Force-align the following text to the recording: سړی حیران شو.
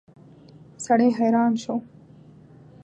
سړی 0.85 1.07
حیران 1.17 1.53
شو. 1.63 1.75